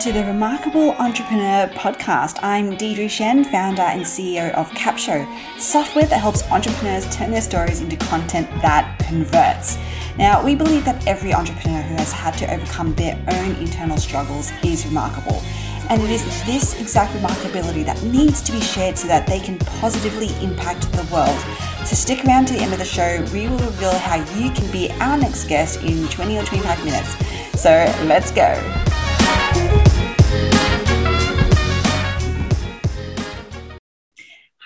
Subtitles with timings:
[0.00, 2.38] to the Remarkable Entrepreneur podcast.
[2.42, 7.82] I'm Deirdre Tshien, founder and CEO of CapShow, software that helps entrepreneurs turn their stories
[7.82, 9.76] into content that converts.
[10.16, 14.50] Now, we believe that every entrepreneur who has had to overcome their own internal struggles
[14.64, 15.42] is remarkable.
[15.90, 19.58] And it is this exact remarkability that needs to be shared so that they can
[19.58, 21.38] positively impact the world.
[21.84, 23.22] So stick around to the end of the show.
[23.34, 27.60] We will reveal how you can be our next guest in 20 or 25 minutes.
[27.60, 27.70] So
[28.06, 28.56] let's go.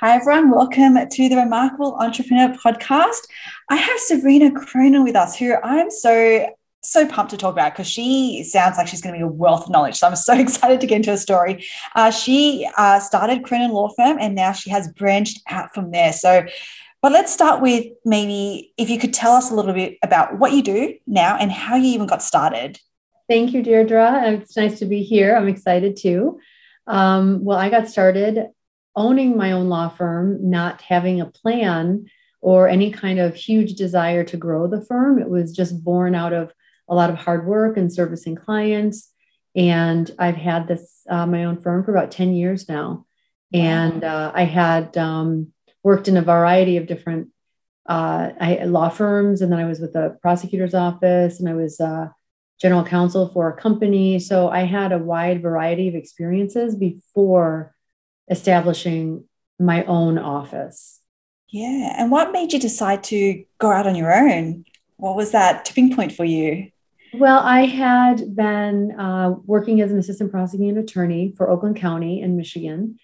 [0.05, 0.51] Hi, everyone.
[0.51, 3.27] Welcome to the Remarkable Entrepreneur Podcast.
[3.71, 6.47] I have Sabrina Cronin with us, who I'm so,
[6.83, 9.65] so pumped to talk about because she sounds like she's going to be a wealth
[9.65, 9.95] of knowledge.
[9.95, 11.65] So I'm so excited to get into her story.
[11.95, 16.12] Uh, she uh, started Cronin Law Firm and now she has branched out from there.
[16.12, 16.45] So,
[17.01, 20.53] but let's start with maybe if you could tell us a little bit about what
[20.53, 22.79] you do now and how you even got started.
[23.27, 24.34] Thank you, Deirdre.
[24.34, 25.34] It's nice to be here.
[25.34, 26.41] I'm excited too.
[26.87, 28.48] Um, well, I got started
[28.97, 32.06] owning my own law firm, not having a plan
[32.41, 35.19] or any kind of huge desire to grow the firm.
[35.19, 36.53] It was just born out of
[36.89, 39.11] a lot of hard work and servicing clients.
[39.56, 43.06] And I've had this, uh, my own firm for about 10 years now.
[43.53, 47.28] And uh, I had um, worked in a variety of different
[47.87, 51.81] uh, I, law firms, and then I was with the prosecutor's office, and I was
[51.81, 52.09] uh,
[52.61, 54.19] general counsel for a company.
[54.19, 57.73] So I had a wide variety of experiences before
[58.30, 59.25] establishing
[59.58, 61.00] my own office.
[61.48, 61.94] Yeah.
[61.98, 64.64] And what made you decide to go out on your own?
[64.97, 66.70] What was that tipping point for you?
[67.12, 72.36] Well, I had been uh, working as an assistant prosecuting attorney for Oakland County in
[72.36, 72.98] Michigan.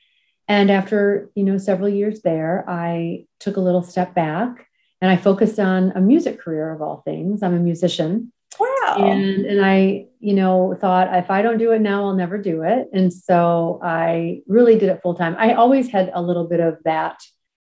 [0.48, 4.66] And after, you know, several years there, I took a little step back
[5.00, 7.42] and I focused on a music career of all things.
[7.42, 8.32] I'm a musician.
[8.61, 8.97] Wow.
[8.98, 12.62] And and I, you know, thought if I don't do it now, I'll never do
[12.62, 12.89] it.
[12.92, 15.34] And so I really did it full time.
[15.39, 17.20] I always had a little bit of that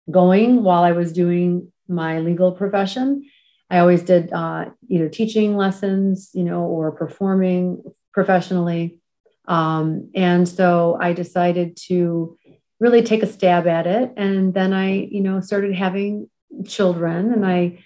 [0.09, 3.25] going while I was doing my legal profession.
[3.69, 7.83] I always did uh, either teaching lessons, you know, or performing
[8.13, 8.99] professionally.
[9.47, 12.37] Um, and so I decided to
[12.81, 14.11] really take a stab at it.
[14.17, 16.29] And then I, you know, started having
[16.65, 17.79] children and I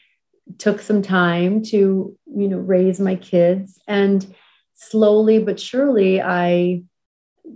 [0.57, 3.79] took some time to you know raise my kids.
[3.88, 4.25] And
[4.78, 6.83] slowly but surely i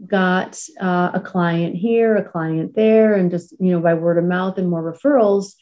[0.08, 4.24] got uh, a client here a client there and just you know by word of
[4.24, 5.54] mouth and more referrals.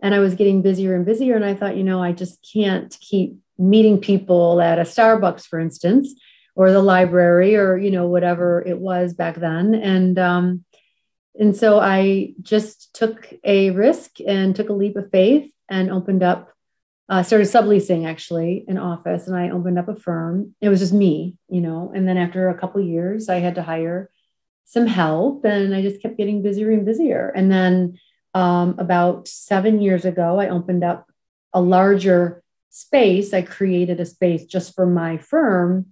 [0.00, 1.36] And i was getting busier and busier.
[1.36, 5.60] And i thought you know i just can't keep meeting people at a starbucks for
[5.60, 6.14] instance
[6.54, 9.74] or the library or you know whatever it was back then.
[9.74, 10.64] And um,
[11.38, 16.22] and so i just took a risk and took a leap of faith and opened
[16.22, 16.51] up
[17.12, 20.54] uh, started subleasing actually an office and I opened up a firm.
[20.62, 21.92] It was just me, you know.
[21.94, 24.08] And then after a couple years, I had to hire
[24.64, 27.28] some help and I just kept getting busier and busier.
[27.28, 27.98] And then
[28.32, 31.06] um, about seven years ago, I opened up
[31.52, 33.34] a larger space.
[33.34, 35.88] I created a space just for my firm.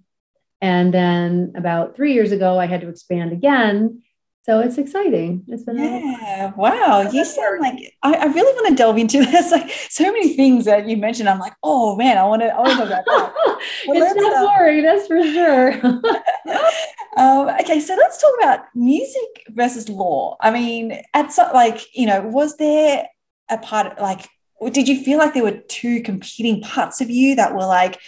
[0.59, 4.01] And then about three years ago, I had to expand again
[4.43, 5.43] so it's exciting.
[5.47, 6.51] It's been yeah.
[6.55, 7.07] Wow.
[7.11, 9.51] You sound like I, I, really want to delve into this.
[9.51, 11.29] Like so many things that you mentioned.
[11.29, 12.47] I'm like, oh man, I want to.
[12.47, 13.33] I want to talk about that.
[13.87, 15.73] Well, it's not uh, boring, that's for sure.
[17.17, 20.35] um, okay, so let's talk about music versus law.
[20.41, 23.07] I mean, at so, like you know, was there
[23.49, 24.27] a part like?
[24.71, 27.99] Did you feel like there were two competing parts of you that were like?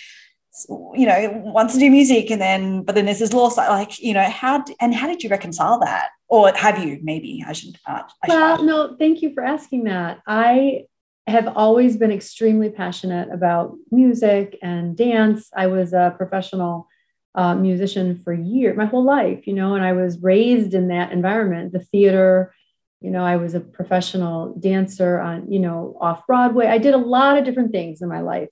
[0.69, 3.99] you know wants to do music and then but then there's this law side like
[3.99, 7.43] you know how and how did you reconcile that or have you maybe?
[7.47, 10.21] I should uh, I well should no thank you for asking that.
[10.27, 10.85] I
[11.27, 15.49] have always been extremely passionate about music and dance.
[15.55, 16.87] I was a professional
[17.35, 21.11] uh, musician for years my whole life you know and i was raised in that
[21.11, 21.73] environment.
[21.73, 22.53] The theater
[23.01, 26.67] you know i was a professional dancer on you know off broadway.
[26.67, 28.49] I did a lot of different things in my life.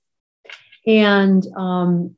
[0.86, 2.16] And um,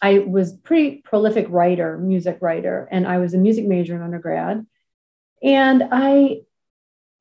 [0.00, 4.66] I was pretty prolific writer, music writer, and I was a music major in undergrad.
[5.42, 6.42] And I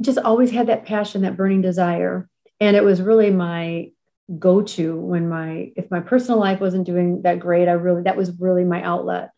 [0.02, 2.30] just always had that passion, that burning desire.
[2.60, 3.92] And it was really my
[4.40, 8.32] go-to when my if my personal life wasn't doing that great, I really that was
[8.40, 9.32] really my outlet.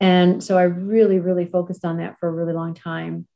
[0.00, 3.26] And so I really, really focused on that for a really long time.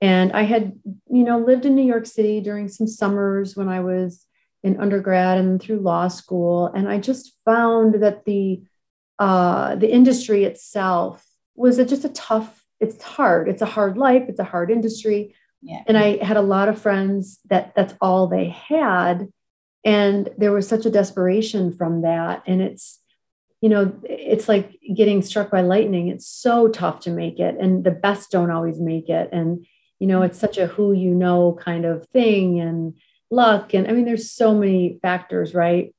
[0.00, 0.72] And I had,
[1.10, 4.26] you know, lived in New York City during some summers when I was
[4.62, 6.66] in undergrad and through law school.
[6.66, 8.62] And I just found that the
[9.18, 11.24] uh, the industry itself
[11.54, 13.48] was a, just a tough it's hard.
[13.48, 14.24] It's a hard life.
[14.28, 15.34] It's a hard industry.
[15.62, 15.82] Yeah.
[15.86, 19.28] And I had a lot of friends that that's all they had.
[19.84, 22.42] And there was such a desperation from that.
[22.46, 23.00] And it's,
[23.60, 26.08] you know, it's like getting struck by lightning.
[26.08, 29.30] It's so tough to make it, and the best don't always make it.
[29.32, 29.66] And,
[29.98, 32.94] you know, it's such a who you know kind of thing and
[33.30, 33.72] luck.
[33.72, 35.94] And I mean, there's so many factors, right?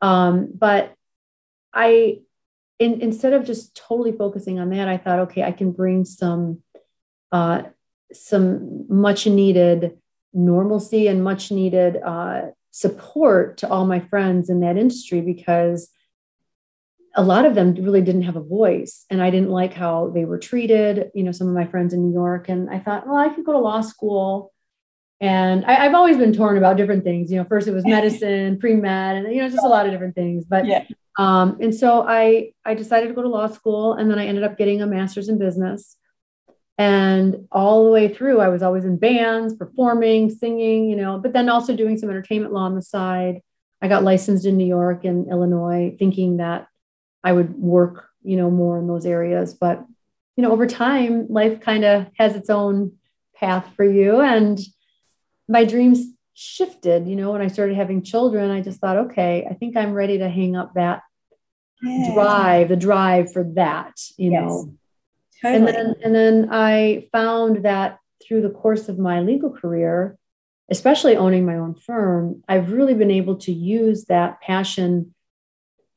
[0.00, 0.94] Um, but
[1.74, 2.20] I,
[2.80, 6.62] in, instead of just totally focusing on that, I thought, okay, I can bring some,
[7.30, 7.62] uh,
[8.12, 9.98] some much needed
[10.32, 15.90] normalcy and much needed uh, support to all my friends in that industry because
[17.16, 20.24] a lot of them really didn't have a voice and i didn't like how they
[20.24, 22.48] were treated you know some of my friends in new york.
[22.48, 24.52] And i thought well i could go to law school.
[25.22, 27.30] And I, have always been torn about different things.
[27.30, 30.14] You know first it was medicine pre-med and you know just a lot of different
[30.14, 30.44] things.
[30.46, 30.84] But yeah.
[31.18, 34.44] Um, and so i i decided to go to law school and then i ended
[34.44, 35.96] up getting a master's in business
[36.78, 41.32] and all the way through i was always in bands performing singing you know but
[41.32, 43.40] then also doing some entertainment law on the side
[43.82, 46.66] i got licensed in new york and illinois thinking that
[47.22, 49.54] I would work, you know, more in those areas.
[49.54, 49.84] But,
[50.36, 52.92] you know, over time, life kind of has its own
[53.34, 54.20] path for you.
[54.20, 54.58] And
[55.48, 56.06] my dreams
[56.40, 59.92] shifted, you know, when I started having children, I just thought, okay, I think I'm
[59.92, 61.02] ready to hang up that
[61.82, 62.14] yeah.
[62.14, 64.48] drive, the drive for that, you yes.
[64.48, 64.74] know.
[65.42, 65.58] Totally.
[65.58, 70.16] And then and then I found that through the course of my legal career,
[70.70, 75.14] especially owning my own firm, I've really been able to use that passion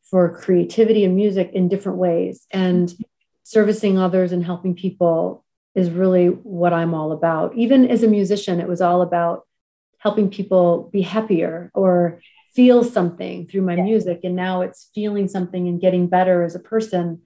[0.04, 2.48] for creativity and music in different ways.
[2.52, 3.04] And mm-hmm.
[3.44, 7.56] servicing others and helping people is really what I'm all about.
[7.56, 9.48] Even as a musician, it was all about
[10.04, 12.20] helping people be happier or
[12.54, 14.20] feel something through my music.
[14.24, 17.22] And now it's feeling something and getting better as a person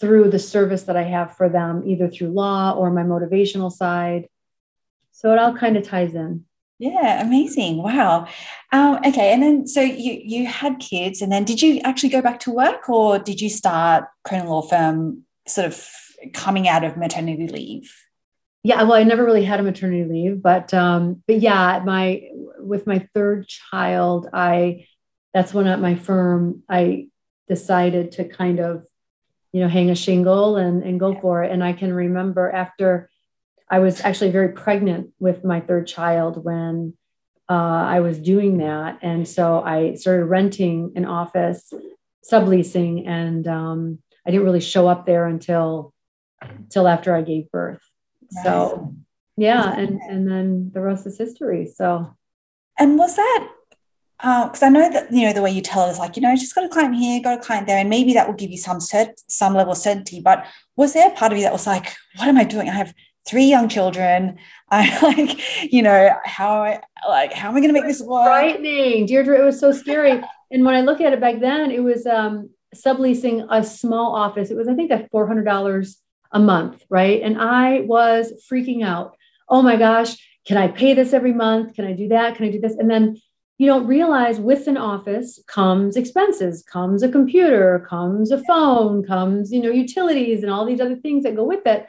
[0.00, 4.28] through the service that I have for them, either through law or my motivational side.
[5.10, 6.44] So it all kind of ties in.
[6.78, 7.82] Yeah, amazing.
[7.82, 8.28] Wow.
[8.72, 12.22] Um, okay, and then so you you had kids, and then did you actually go
[12.22, 15.86] back to work, or did you start Cronin Law Firm sort of
[16.32, 17.92] coming out of maternity leave?
[18.62, 22.28] Yeah, well, I never really had a maternity leave, but um, but yeah, my
[22.58, 24.86] with my third child, I
[25.32, 27.08] that's when at my firm I
[27.48, 28.86] decided to kind of
[29.52, 31.50] you know hang a shingle and and go for it.
[31.50, 33.08] And I can remember after
[33.70, 36.94] I was actually very pregnant with my third child when
[37.48, 38.98] uh, I was doing that.
[39.00, 41.72] And so I started renting an office,
[42.30, 45.94] subleasing, and um, I didn't really show up there until
[46.42, 47.80] until after I gave birth.
[48.42, 48.94] So
[49.36, 51.66] yeah, and and then the rest is history.
[51.66, 52.14] So
[52.78, 53.48] and was that
[54.20, 56.16] uh because uh, I know that you know the way you tell it is like
[56.16, 58.34] you know just got a client here, got a client there, and maybe that will
[58.34, 60.20] give you some cert, some level of certainty.
[60.20, 60.46] But
[60.76, 62.68] was there a part of you that was like, what am I doing?
[62.68, 62.94] I have
[63.26, 64.38] three young children.
[64.70, 68.26] I like, you know, how I like how am I going to make this work?
[68.26, 69.40] Frightening, Deirdre.
[69.40, 70.22] It was so scary.
[70.50, 74.50] and when I look at it back then, it was um, subleasing a small office.
[74.50, 75.98] It was, I think, at four hundred dollars
[76.32, 77.20] a month, right?
[77.22, 79.16] And I was freaking out.
[79.48, 80.16] Oh my gosh,
[80.46, 81.74] can I pay this every month?
[81.74, 82.36] Can I do that?
[82.36, 82.76] Can I do this?
[82.76, 83.20] And then
[83.58, 89.52] you don't realize with an office comes expenses, comes a computer, comes a phone, comes
[89.52, 91.86] you know utilities and all these other things that go with it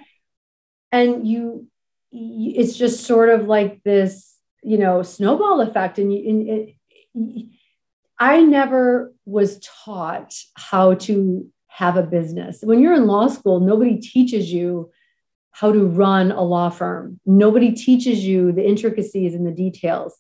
[0.92, 1.68] and you
[2.12, 6.50] it's just sort of like this you know snowball effect and, you, and
[7.16, 7.46] it,
[8.20, 13.98] i never was taught how to have a business when you're in law school nobody
[13.98, 14.92] teaches you
[15.52, 20.18] how to run a law firm nobody teaches you the intricacies and the details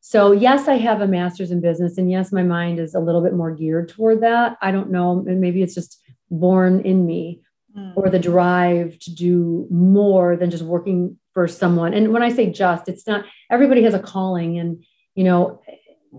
[0.00, 3.22] so yes i have a master's in business and yes my mind is a little
[3.22, 7.42] bit more geared toward that i don't know and maybe it's just born in me
[7.76, 7.92] mm.
[7.96, 11.94] or the drive to do more than just working for someone.
[11.94, 15.60] And when I say just, it's not everybody has a calling and you know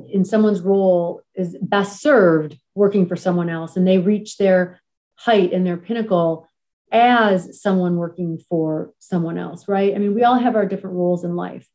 [0.10, 4.82] in someone's role is best served working for someone else and they reach their
[5.16, 6.48] height and their pinnacle
[6.92, 9.96] as someone working for someone else, right?
[9.96, 11.68] I mean, we all have our different roles in life.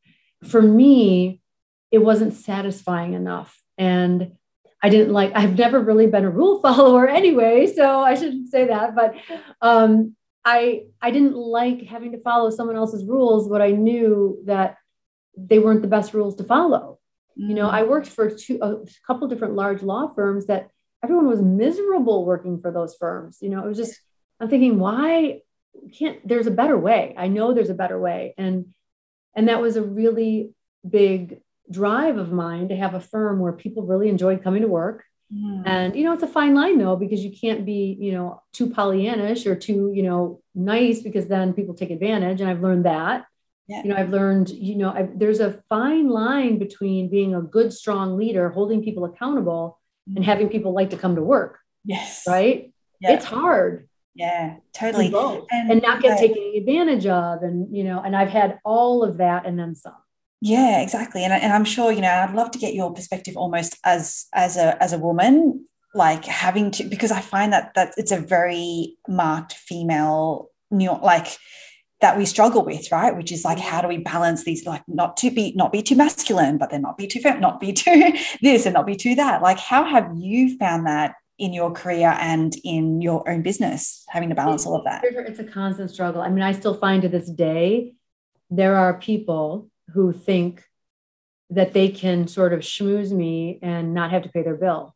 [0.44, 1.40] For me,
[1.90, 3.60] it wasn't satisfying enough.
[3.76, 4.32] And
[4.82, 8.66] I didn't like, I've never really been a rule follower anyway, so I shouldn't say
[8.66, 9.14] that, but
[9.60, 10.14] um,
[10.44, 14.76] I I didn't like having to follow someone else's rules, but I knew that
[15.36, 16.98] they weren't the best rules to follow.
[17.38, 17.50] Mm-hmm.
[17.50, 18.76] You know, I worked for two a
[19.06, 20.70] couple different large law firms that
[21.02, 23.38] everyone was miserable working for those firms.
[23.40, 23.98] You know, it was just
[24.40, 25.40] I'm thinking, why
[25.96, 27.14] can't there's a better way?
[27.16, 28.34] I know there's a better way.
[28.38, 28.74] And
[29.34, 30.52] and that was a really
[30.88, 31.40] big
[31.70, 35.04] drive of mine to have a firm where people really enjoyed coming to work.
[35.32, 35.62] Mm.
[35.66, 38.68] And you know, it's a fine line though, because you can't be, you know, too
[38.68, 42.40] Pollyannish or too, you know, nice because then people take advantage.
[42.40, 43.26] And I've learned that.
[43.68, 43.82] Yeah.
[43.82, 47.70] You know, I've learned, you know, I've, there's a fine line between being a good,
[47.72, 49.78] strong leader, holding people accountable.
[50.16, 50.52] And having mm-hmm.
[50.52, 51.58] people like to come to work.
[51.84, 52.24] Yes.
[52.26, 52.72] Right.
[53.00, 53.88] it's hard.
[54.14, 55.14] Yeah, totally.
[55.52, 57.42] And, and, not get taken advantage of.
[57.42, 59.94] And, you know, and I've had all of that and then some.
[60.40, 61.24] Yeah, exactly.
[61.24, 64.56] And, and I'm sure, you know, I'd love to get your perspective almost as as
[64.56, 68.96] a as a woman, like having to because I find that that it's a very
[69.08, 71.26] marked female new like
[72.00, 73.16] that we struggle with, right?
[73.16, 73.62] Which is like, mm.
[73.62, 76.82] how do we balance these, like, not to be, not be too masculine, but then
[76.82, 78.12] not be too, not be too
[78.42, 79.42] this and not be too that.
[79.42, 84.28] Like, how have you found that in your career and in your own business, having
[84.28, 85.02] to balance all of that?
[85.04, 86.20] It's a constant struggle.
[86.20, 87.94] I mean, I still find to this day,
[88.50, 90.64] there are people who think
[91.50, 94.94] that they can sort of schmooze me and not have to pay their bill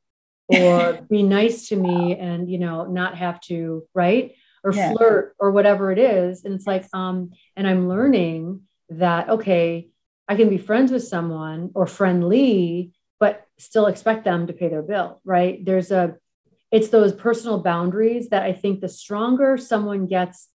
[0.48, 4.34] or be nice to me and, you know, not have to, right?
[4.64, 4.92] Or yeah.
[4.92, 9.88] flirt or whatever it is and it's like um and i'm learning that okay
[10.28, 14.82] i can be friends with someone or friendly but still expect them to pay their
[14.82, 16.16] bill right there's a
[16.70, 20.48] it's those personal boundaries that i think the stronger someone gets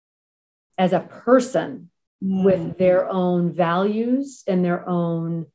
[0.78, 1.90] as a person
[2.24, 2.44] mm.
[2.44, 5.46] with their own values and their own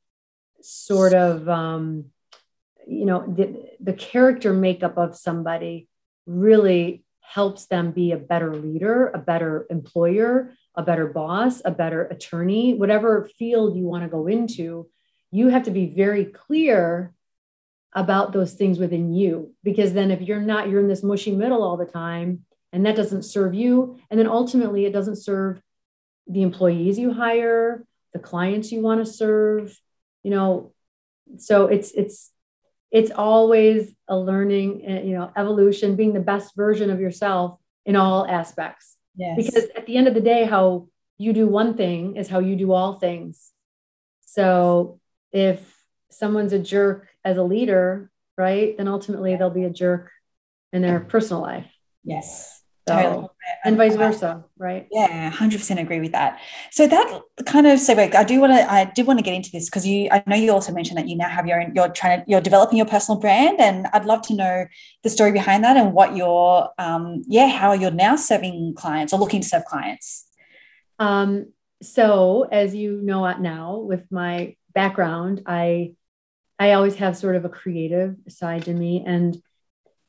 [0.60, 2.06] sort of um
[2.86, 5.88] you know the, the character makeup of somebody
[6.26, 12.04] really helps them be a better leader, a better employer, a better boss, a better
[12.04, 14.88] attorney, whatever field you want to go into,
[15.30, 17.14] you have to be very clear
[17.94, 19.54] about those things within you.
[19.62, 22.96] Because then if you're not, you're in this mushy middle all the time, and that
[22.96, 23.98] doesn't serve you.
[24.10, 25.60] And then ultimately, it doesn't serve
[26.26, 29.78] the employees you hire, the clients you want to serve,
[30.22, 30.72] you know.
[31.38, 32.30] So it's, it's,
[32.92, 37.96] it's always a learning, eh, you know, evolution, being the best version of yourself in
[37.96, 38.96] all aspects.
[39.16, 39.36] Yes.
[39.36, 42.54] Because at the end of the day, how you do one thing is how you
[42.54, 43.50] do all things.
[44.20, 45.00] So
[45.32, 45.60] if
[46.10, 50.10] someone's a jerk as a leader, right, then ultimately they'll be a jerk
[50.72, 51.66] in their personal life.
[52.04, 52.61] Yes.
[52.88, 53.28] So, totally.
[53.64, 54.88] and vice versa, right?
[54.90, 56.40] Yeah, hundred percent agree with that.
[56.72, 58.12] So that kind of segue.
[58.12, 58.72] I do want to.
[58.72, 60.08] I did want to get into this because you.
[60.10, 61.72] I know you also mentioned that you now have your own.
[61.76, 62.24] You're trying to.
[62.28, 64.66] You're developing your personal brand, and I'd love to know
[65.04, 66.70] the story behind that and what you're.
[66.76, 70.26] Um, yeah, how you're now serving clients or looking to serve clients.
[70.98, 71.52] Um.
[71.82, 75.94] So as you know now, with my background, I,
[76.58, 79.40] I always have sort of a creative side to me, and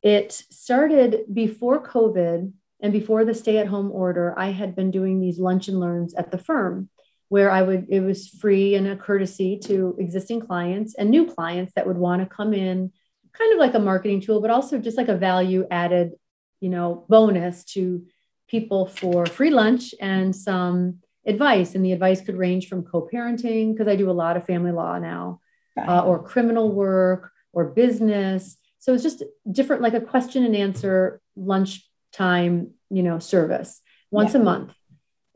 [0.02, 5.20] it started before COVID and before the stay at home order, I had been doing
[5.20, 6.88] these lunch and learns at the firm
[7.28, 11.72] where I would, it was free and a courtesy to existing clients and new clients
[11.74, 12.92] that would want to come in,
[13.32, 16.12] kind of like a marketing tool, but also just like a value added,
[16.60, 18.04] you know, bonus to
[18.48, 21.74] people for free lunch and some advice.
[21.74, 24.72] And the advice could range from co parenting, because I do a lot of family
[24.72, 25.40] law now,
[25.76, 28.56] uh, or criminal work or business.
[28.78, 33.80] So it's just different, like a question and answer lunch time, you know, service
[34.10, 34.40] once yeah.
[34.40, 34.72] a month.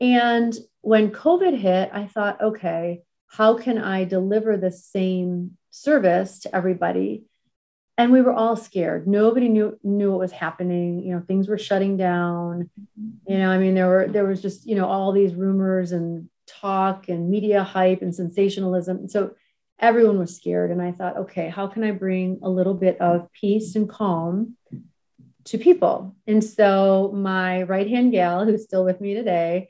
[0.01, 6.55] And when COVID hit, I thought, okay, how can I deliver the same service to
[6.55, 7.25] everybody?
[7.97, 9.07] And we were all scared.
[9.07, 11.01] Nobody knew knew what was happening.
[11.01, 12.69] You know, things were shutting down.
[13.27, 16.29] You know, I mean, there were there was just you know all these rumors and
[16.47, 19.09] talk and media hype and sensationalism.
[19.09, 19.31] So
[19.79, 20.71] everyone was scared.
[20.71, 24.55] And I thought, okay, how can I bring a little bit of peace and calm
[25.49, 26.15] to people.
[26.27, 29.69] And so my right hand gal, who's still with me today,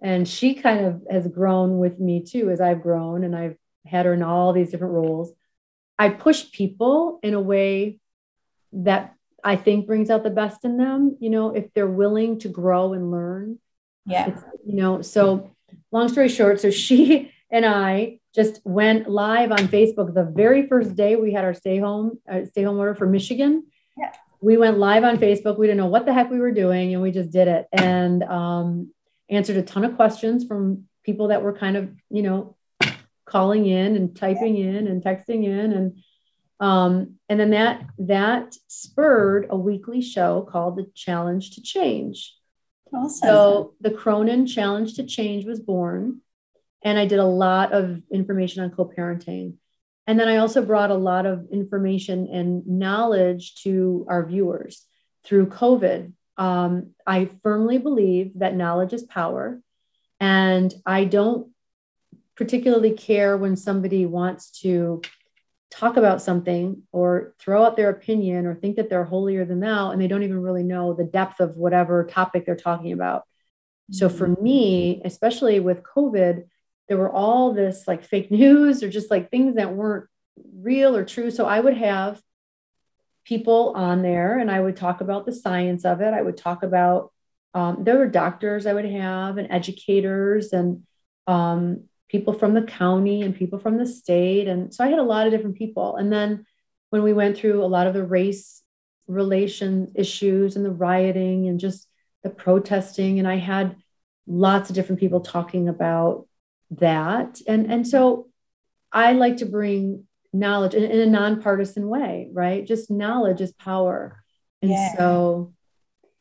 [0.00, 4.04] and she kind of has grown with me too as I've grown and I've had
[4.04, 5.32] her in all these different roles.
[5.98, 8.00] I push people in a way
[8.72, 12.48] that I think brings out the best in them, you know, if they're willing to
[12.48, 13.58] grow and learn.
[14.06, 14.38] Yeah.
[14.66, 15.50] you know, so
[15.90, 20.96] long story short, so she and I just went live on Facebook the very first
[20.96, 23.64] day we had our stay home, uh, stay home order for Michigan.
[23.96, 24.10] Yeah
[24.44, 25.58] we went live on Facebook.
[25.58, 28.22] We didn't know what the heck we were doing, and we just did it and
[28.22, 28.92] um,
[29.30, 32.54] answered a ton of questions from people that were kind of, you know,
[33.24, 35.98] calling in and typing in and texting in, and
[36.60, 42.34] um, and then that that spurred a weekly show called the Challenge to Change.
[42.92, 43.26] Awesome.
[43.26, 46.20] So the Cronin Challenge to Change was born,
[46.82, 49.54] and I did a lot of information on co-parenting.
[50.06, 54.86] And then I also brought a lot of information and knowledge to our viewers
[55.24, 56.12] through COVID.
[56.36, 59.60] Um, I firmly believe that knowledge is power.
[60.20, 61.50] And I don't
[62.36, 65.00] particularly care when somebody wants to
[65.70, 69.90] talk about something or throw out their opinion or think that they're holier than thou
[69.90, 73.24] and they don't even really know the depth of whatever topic they're talking about.
[73.90, 74.42] So for mm-hmm.
[74.42, 76.44] me, especially with COVID,
[76.88, 80.08] there were all this like fake news or just like things that weren't
[80.54, 81.30] real or true.
[81.30, 82.20] So I would have
[83.24, 86.12] people on there and I would talk about the science of it.
[86.12, 87.12] I would talk about,
[87.54, 90.82] um, there were doctors I would have and educators and
[91.26, 94.46] um, people from the county and people from the state.
[94.46, 95.96] And so I had a lot of different people.
[95.96, 96.44] And then
[96.90, 98.62] when we went through a lot of the race
[99.06, 101.88] relation issues and the rioting and just
[102.22, 103.76] the protesting, and I had
[104.26, 106.26] lots of different people talking about
[106.78, 107.40] that.
[107.46, 108.28] And, and so
[108.92, 112.66] I like to bring knowledge in, in a nonpartisan way, right?
[112.66, 114.22] Just knowledge is power.
[114.62, 114.96] And yeah.
[114.96, 115.52] so,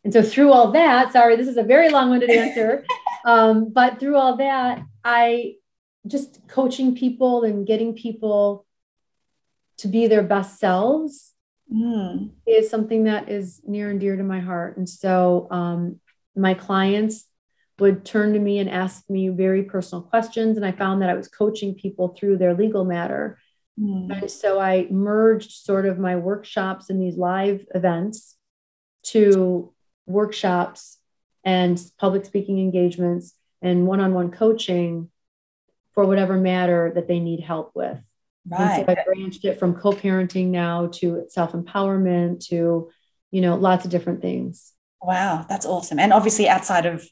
[0.04, 2.86] and so through all that, sorry, this is a very long-winded answer.
[3.26, 5.56] um, but through all that, I
[6.08, 8.66] just coaching people and getting people
[9.78, 11.34] to be their best selves
[11.74, 12.30] mm.
[12.46, 14.78] is something that is near and dear to my heart.
[14.78, 16.00] And so um,
[16.36, 17.26] my clients
[17.80, 20.58] would turn to me and ask me very personal questions.
[20.58, 23.40] And I found that I was coaching people through their legal matter.
[23.80, 24.22] Mm.
[24.22, 28.36] And so I merged sort of my workshops and these live events
[29.04, 29.74] to
[30.06, 31.00] workshops
[31.44, 35.10] and public speaking engagements and one on one coaching
[35.94, 37.98] for whatever matter that they need help with.
[38.48, 38.80] Right.
[38.80, 42.92] And so I branched it from co parenting now to self empowerment to,
[43.32, 44.74] you know, lots of different things.
[45.02, 46.00] Wow, that's awesome.
[46.00, 47.08] And obviously, outside of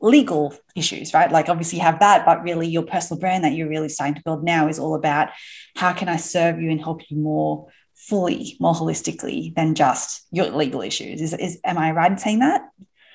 [0.00, 1.32] legal issues, right?
[1.32, 4.22] Like obviously you have that, but really your personal brand that you're really starting to
[4.24, 5.30] build now is all about
[5.76, 10.46] how can I serve you and help you more fully, more holistically than just your
[10.50, 11.20] legal issues.
[11.20, 12.62] Is, is am I right in saying that?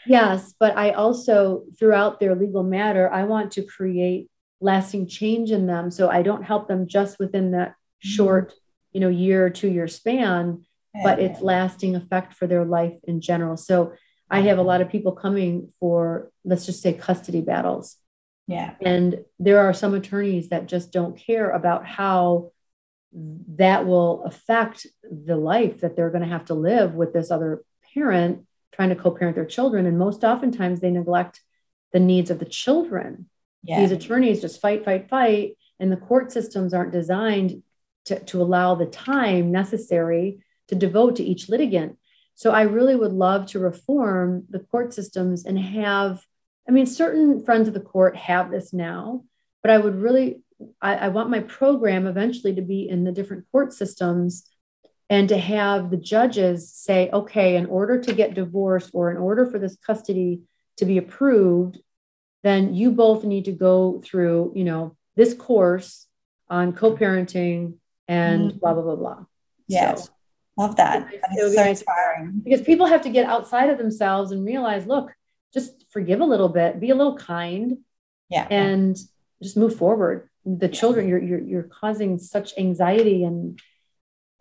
[0.07, 4.27] Yes, but I also throughout their legal matter, I want to create
[4.59, 5.91] lasting change in them.
[5.91, 8.09] So I don't help them just within that mm-hmm.
[8.09, 8.53] short,
[8.91, 10.65] you know, year or two year span,
[11.03, 13.57] but it's lasting effect for their life in general.
[13.57, 13.93] So
[14.29, 17.97] I have a lot of people coming for, let's just say, custody battles.
[18.47, 18.73] Yeah.
[18.81, 22.51] And there are some attorneys that just don't care about how
[23.11, 27.63] that will affect the life that they're going to have to live with this other
[27.93, 29.85] parent trying to co parent their children.
[29.85, 31.41] And most oftentimes they neglect
[31.91, 33.27] the needs of the children.
[33.63, 33.81] Yeah.
[33.81, 35.57] These attorneys just fight, fight, fight.
[35.79, 37.61] And the court systems aren't designed
[38.05, 40.39] to, to allow the time necessary
[40.69, 41.98] to devote to each litigant.
[42.39, 46.23] So I really would love to reform the court systems and have,
[46.65, 49.25] I mean, certain friends of the court have this now,
[49.61, 50.41] but I would really,
[50.81, 54.45] I, I want my program eventually to be in the different court systems
[55.09, 59.45] and to have the judges say, okay, in order to get divorced or in order
[59.45, 60.43] for this custody
[60.77, 61.77] to be approved,
[62.43, 66.07] then you both need to go through, you know, this course
[66.47, 67.73] on co-parenting
[68.07, 68.59] and mm-hmm.
[68.59, 69.25] blah blah blah blah.
[69.67, 70.05] Yes.
[70.05, 70.11] So,
[70.59, 71.09] Love that.
[71.09, 72.41] That is so inspiring.
[72.43, 75.13] Because people have to get outside of themselves and realize, look,
[75.53, 77.77] just forgive a little bit, be a little kind.
[78.29, 78.45] Yeah.
[78.51, 78.97] And
[79.41, 80.29] just move forward.
[80.45, 83.57] The children, you're you're you're causing such anxiety and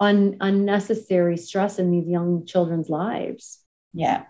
[0.00, 3.61] un, unnecessary stress in these young children's lives.
[3.94, 4.24] Yeah.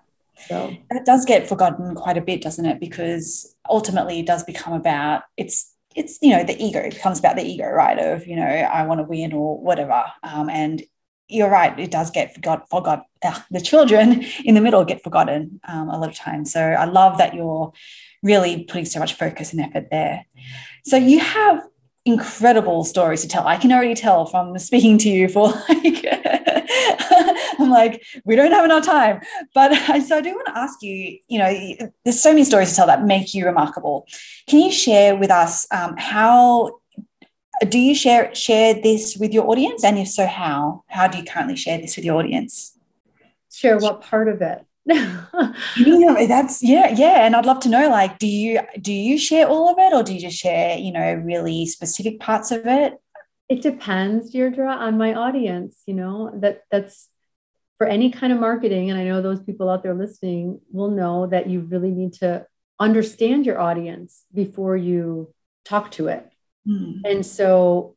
[0.46, 2.80] So that does get forgotten quite a bit, doesn't it?
[2.80, 7.34] Because ultimately it does become about it's it's you know the ego it becomes about
[7.34, 10.82] the ego right of you know i want to win or whatever um, and
[11.28, 13.04] you're right, it does get forgot, forgot.
[13.22, 16.52] Uh, the children in the middle get forgotten um, a lot of times.
[16.52, 17.72] So I love that you're
[18.22, 20.24] really putting so much focus and effort there.
[20.84, 21.62] So you have
[22.04, 23.46] incredible stories to tell.
[23.46, 26.04] I can already tell from speaking to you for like,
[27.58, 29.20] I'm like, we don't have enough time.
[29.54, 29.74] But
[30.06, 32.86] so I do want to ask you, you know, there's so many stories to tell
[32.86, 34.06] that make you remarkable.
[34.48, 36.80] Can you share with us um, how
[37.68, 39.84] do you share share this with your audience?
[39.84, 40.84] And if so how?
[40.88, 42.76] How do you currently share this with your audience?
[43.52, 44.64] Share what part of it?
[45.76, 47.26] You know, that's yeah yeah.
[47.26, 50.02] And i'd love to know like do you do you share all of it or
[50.02, 52.94] do you just share you know really specific parts of it?
[53.48, 57.08] It depends deirdre on my audience you know that that's
[57.78, 61.26] for any kind of marketing and i know those people out there listening will know
[61.26, 62.44] that you really need to
[62.78, 65.32] understand your audience before you
[65.64, 66.30] talk to it
[66.68, 67.00] Mm.
[67.04, 67.96] And so,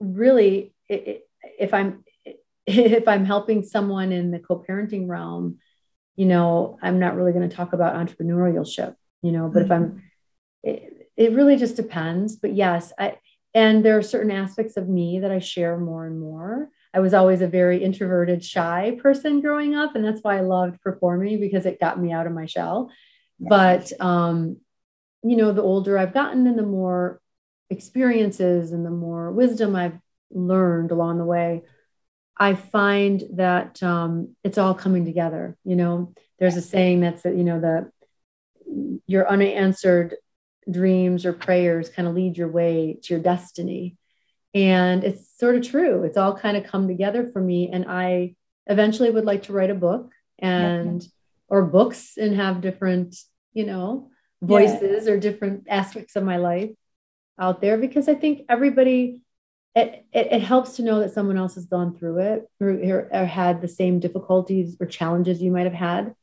[0.00, 2.04] really, if I'm
[2.66, 5.58] if I'm helping someone in the co-parenting realm,
[6.16, 9.50] you know, I'm not really going to talk about entrepreneurship, you know.
[9.52, 9.64] But mm.
[9.66, 10.02] if I'm,
[10.62, 12.36] it, it really just depends.
[12.36, 13.18] But yes, I
[13.54, 16.70] and there are certain aspects of me that I share more and more.
[16.92, 20.80] I was always a very introverted, shy person growing up, and that's why I loved
[20.80, 22.90] performing because it got me out of my shell.
[23.38, 24.58] But um,
[25.22, 27.20] you know, the older I've gotten and the more
[27.70, 29.98] experiences and the more wisdom I've
[30.30, 31.62] learned along the way,
[32.36, 35.56] I find that um, it's all coming together.
[35.64, 37.90] You know, there's a saying that's that, you know, the
[39.06, 40.16] your unanswered
[40.70, 43.96] dreams or prayers kind of lead your way to your destiny.
[44.54, 46.04] And it's sort of true.
[46.04, 47.70] It's all kind of come together for me.
[47.72, 51.08] And I eventually would like to write a book and yeah.
[51.48, 53.16] or books and have different,
[53.52, 54.10] you know,
[54.42, 55.12] voices yeah.
[55.12, 56.70] or different aspects of my life
[57.38, 59.20] out there because I think everybody
[59.74, 63.24] it, it, it, helps to know that someone else has gone through it or, or,
[63.24, 66.14] had the same difficulties or challenges you might have had.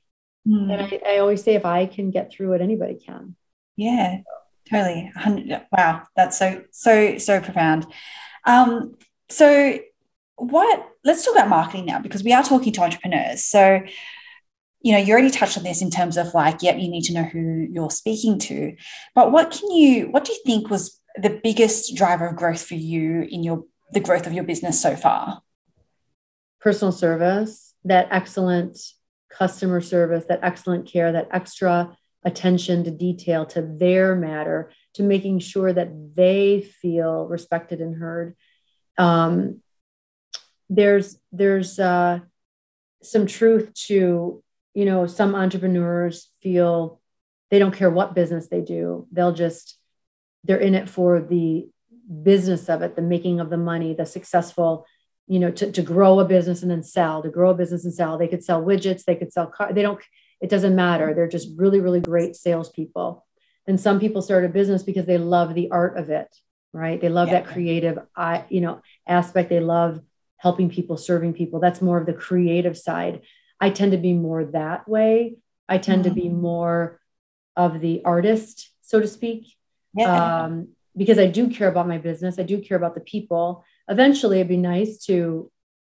[0.47, 0.71] Mm.
[0.71, 3.35] And I, I, always say, if I can get through it, anybody can.
[3.75, 4.19] Yeah,
[4.69, 5.11] totally.
[5.77, 7.85] Wow, that's so so so profound.
[8.45, 8.95] Um,
[9.29, 9.79] so,
[10.35, 10.87] what?
[11.03, 13.43] Let's talk about marketing now because we are talking to entrepreneurs.
[13.43, 13.81] So,
[14.81, 17.13] you know, you already touched on this in terms of like, yep, you need to
[17.13, 18.75] know who you're speaking to.
[19.13, 20.09] But what can you?
[20.09, 23.99] What do you think was the biggest driver of growth for you in your the
[23.99, 25.41] growth of your business so far?
[26.59, 28.77] Personal service, that excellent
[29.29, 35.39] customer service, that excellent care, that extra attention to detail to their matter, to making
[35.39, 38.35] sure that they feel respected and heard.
[38.97, 39.61] Um,
[40.69, 42.19] there's there's uh,
[43.01, 44.43] some truth to
[44.73, 47.01] you know some entrepreneurs feel
[47.49, 49.77] they don't care what business they do; they'll just
[50.43, 51.69] they're in it for the
[52.23, 54.85] business of it, the making of the money, the successful,
[55.27, 57.93] you know, to, to grow a business and then sell, to grow a business and
[57.93, 58.17] sell.
[58.17, 60.01] They could sell widgets, they could sell car, they don't,
[60.41, 61.13] it doesn't matter.
[61.13, 63.25] They're just really, really great salespeople.
[63.67, 66.27] And some people start a business because they love the art of it,
[66.73, 66.99] right?
[66.99, 67.35] They love yeah.
[67.35, 69.49] that creative, I, you know, aspect.
[69.49, 70.01] They love
[70.37, 71.59] helping people, serving people.
[71.59, 73.21] That's more of the creative side.
[73.59, 75.35] I tend to be more that way.
[75.69, 76.15] I tend mm-hmm.
[76.15, 76.99] to be more
[77.55, 79.55] of the artist, so to speak
[79.95, 80.43] yeah.
[80.43, 82.39] um, because I do care about my business.
[82.39, 83.63] I do care about the people.
[83.87, 85.51] Eventually, it'd be nice to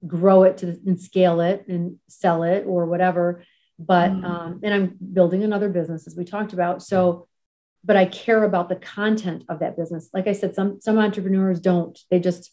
[0.07, 3.43] grow it to and scale it and sell it or whatever.
[3.79, 4.25] But mm.
[4.25, 6.83] um, and I'm building another business as we talked about.
[6.83, 7.27] So,
[7.85, 10.11] but I care about the content of that business.
[10.13, 11.99] Like I said, some some entrepreneurs don't.
[12.11, 12.53] They just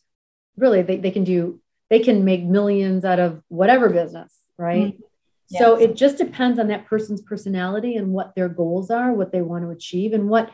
[0.58, 4.94] really they, they can do they can make millions out of whatever business, right?
[4.94, 5.00] Mm.
[5.50, 5.62] Yes.
[5.62, 9.42] So it just depends on that person's personality and what their goals are, what they
[9.42, 10.50] want to achieve, and what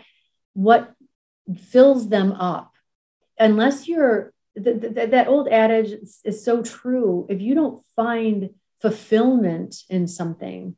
[0.57, 0.91] what
[1.55, 2.73] fills them up.
[3.37, 5.93] Unless you're th- th- that old adage
[6.25, 8.49] is, so true if you don't find
[8.81, 10.75] fulfillment in something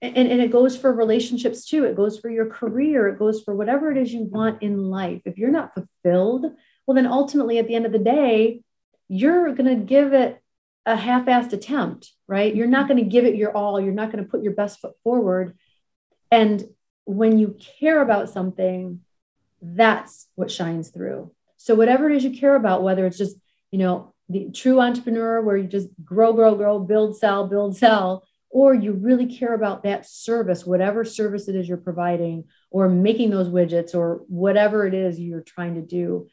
[0.00, 3.54] and, and it goes for relationships too it goes for your career it goes for
[3.54, 5.20] whatever it is you want in life.
[5.26, 6.46] If you're not fulfilled
[6.86, 8.62] well then ultimately at the end of the day
[9.08, 10.42] you're going to give it
[10.86, 12.56] a half-assed attempt right?
[12.56, 14.80] You're not going to give it your all you're not going to put your best
[14.80, 15.58] foot forward.
[16.30, 16.64] And
[17.04, 19.00] when you care about something,
[19.60, 21.32] that's what shines through.
[21.56, 23.36] So whatever it is you care about, whether it's just,
[23.70, 28.24] you know, the true entrepreneur where you just grow, grow, grow, build, sell, build, sell,
[28.50, 33.30] or you really care about that service, whatever service it is you're providing, or making
[33.30, 36.28] those widgets, or whatever it is you're trying to do,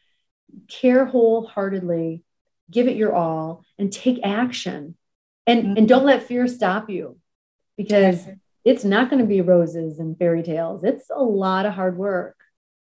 [0.67, 2.23] care wholeheartedly,
[2.69, 4.95] give it your all, and take action.
[5.47, 5.77] And, mm-hmm.
[5.77, 7.17] and don't let fear stop you
[7.75, 8.27] because
[8.63, 10.84] it's not going to be roses and fairy tales.
[10.84, 12.38] It's a lot of hard work,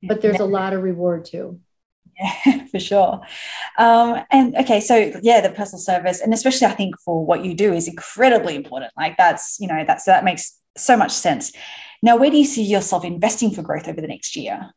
[0.01, 1.59] but there's a lot of reward too.
[2.17, 3.21] Yeah, for sure.
[3.77, 7.53] Um, and okay, so yeah, the personal service, and especially I think for what you
[7.53, 8.91] do is incredibly important.
[8.95, 11.51] Like that's, you know, that's that makes so much sense.
[12.01, 14.71] Now, where do you see yourself investing for growth over the next year?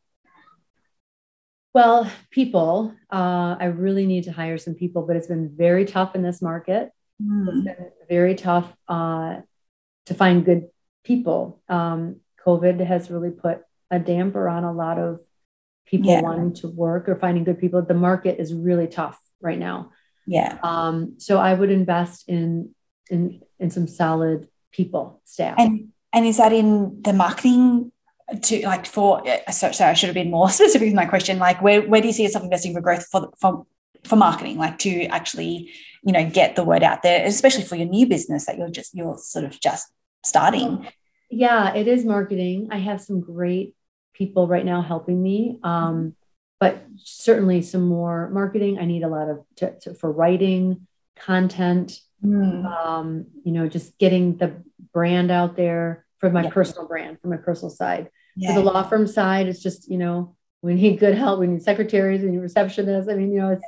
[1.73, 6.15] Well, people, uh, I really need to hire some people, but it's been very tough
[6.15, 6.89] in this market.
[7.21, 7.47] Mm.
[7.47, 9.37] It's been very tough uh,
[10.07, 10.69] to find good
[11.03, 11.61] people.
[11.69, 15.19] Um, COVID has really put a damper on a lot of
[15.85, 16.21] people yeah.
[16.21, 17.81] wanting to work or finding good people.
[17.81, 19.91] The market is really tough right now.
[20.25, 20.57] Yeah.
[20.61, 22.75] Um, so I would invest in
[23.09, 25.55] in in some solid people staff.
[25.57, 27.91] And and is that in the marketing
[28.43, 31.39] to like for uh, sorry, sorry I should have been more specific with my question.
[31.39, 33.65] Like where where do you see yourself investing for growth for for
[34.03, 35.71] for marketing, like to actually,
[36.03, 38.93] you know, get the word out there, especially for your new business that you're just
[38.93, 39.91] you're sort of just
[40.23, 40.87] starting?
[41.29, 42.69] Yeah, it is marketing.
[42.71, 43.75] I have some great
[44.13, 45.59] people right now helping me.
[45.63, 46.15] Um,
[46.59, 48.79] but certainly some more marketing.
[48.79, 51.99] I need a lot of to, for writing content.
[52.23, 52.65] Mm.
[52.65, 54.61] Um, you know, just getting the
[54.93, 56.49] brand out there for my yeah.
[56.49, 58.09] personal brand, for my personal side.
[58.35, 58.53] Yeah.
[58.53, 61.39] For the law firm side, it's just you know we need good help.
[61.39, 63.09] We need secretaries, we need receptionists.
[63.09, 63.65] I mean, you know, it's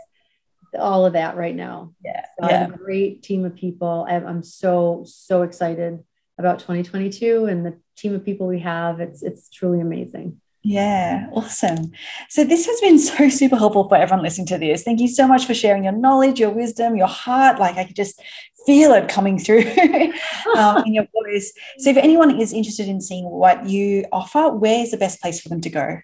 [0.77, 1.93] all of that right now.
[2.03, 2.55] Yeah, so yeah.
[2.55, 4.05] I have a great team of people.
[4.09, 6.03] I'm so so excited
[6.37, 8.99] about 2022 and the team of people we have.
[8.99, 10.39] It's it's truly amazing.
[10.63, 11.91] Yeah, awesome.
[12.29, 14.83] So this has been so super helpful for everyone listening to this.
[14.83, 17.59] Thank you so much for sharing your knowledge, your wisdom, your heart.
[17.59, 18.21] Like I could just
[18.65, 19.61] feel it coming through
[20.55, 21.51] um, in your voice.
[21.79, 25.49] So if anyone is interested in seeing what you offer, where's the best place for
[25.49, 25.97] them to go?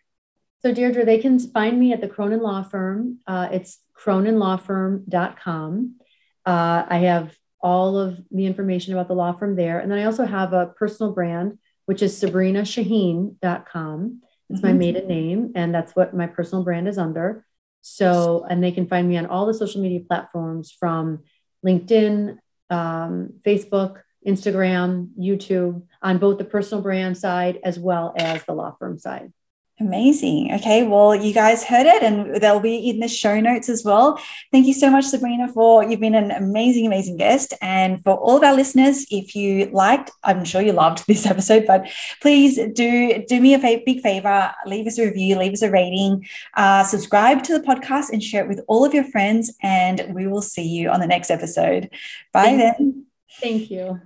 [0.63, 3.20] So Deirdre, they can find me at the Cronin Law Firm.
[3.28, 5.96] Uh, it's croninlawfirm.com.
[6.46, 9.80] Uh, I have all of the information about the law firm there.
[9.80, 14.22] And then I also have a personal brand, which is sabrinashaheen.com.
[14.50, 14.67] It's mm-hmm.
[14.67, 17.46] my maiden name, and that's what my personal brand is under.
[17.82, 21.24] So, and they can find me on all the social media platforms from
[21.65, 22.38] LinkedIn,
[22.70, 28.76] um, Facebook, Instagram, YouTube, on both the personal brand side as well as the law
[28.78, 29.32] firm side.
[29.80, 30.54] Amazing.
[30.56, 30.82] Okay.
[30.82, 34.20] Well, you guys heard it and they'll be in the show notes as well.
[34.52, 37.54] Thank you so much, Sabrina, for you've been an amazing, amazing guest.
[37.62, 41.66] And for all of our listeners, if you liked, I'm sure you loved this episode,
[41.68, 41.88] but
[42.24, 46.28] please do do me a big favor, leave us a review, leave us a rating,
[46.56, 49.54] uh, subscribe to the podcast and share it with all of your friends.
[49.62, 51.92] And we will see you on the next episode.
[52.34, 52.76] Bye Thank then.
[52.80, 53.06] You.
[53.40, 54.02] Thank you.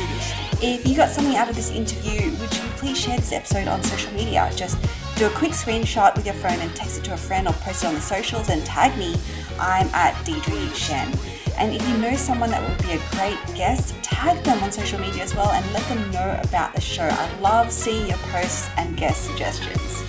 [0.62, 3.82] If you got something out of this interview, would you please share this episode on
[3.82, 4.48] social media?
[4.56, 4.78] Just
[5.16, 7.84] do a quick screenshot with your phone and text it to a friend or post
[7.84, 9.16] it on the socials and tag me.
[9.60, 11.31] I'm at Deirdre Tshien.
[11.58, 15.00] And if you know someone that would be a great guest, tag them on social
[15.00, 17.08] media as well and let them know about the show.
[17.10, 20.04] I love seeing your posts and guest suggestions.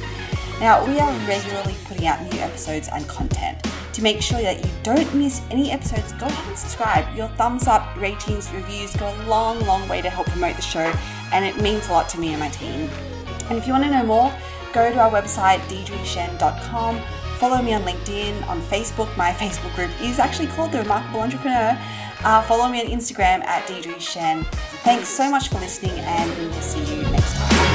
[0.61, 3.59] Now, we are regularly putting out new episodes and content.
[3.95, 7.17] To make sure that you don't miss any episodes, go ahead and subscribe.
[7.17, 10.93] Your thumbs up, ratings, reviews go a long, long way to help promote the show,
[11.33, 12.89] and it means a lot to me and my team.
[13.51, 14.33] And if you want to know more,
[14.73, 17.03] go to our website, deirdretshien.com
[17.43, 19.11] follow me on LinkedIn, on Facebook.
[19.17, 21.77] My Facebook group is actually called The Remarkable Entrepreneur.
[22.23, 24.47] Uh, follow me on Instagram at Deirdre Tshien.
[24.85, 27.72] Thanks so much for listening, and we will see you next time.